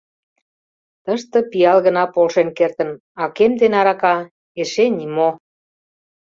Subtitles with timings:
[1.03, 2.89] Тыште пиал гына полшен кертын,
[3.21, 4.15] а кем ден арака—
[4.61, 5.29] эше нимо!